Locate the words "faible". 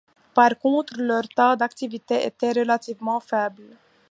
3.19-3.77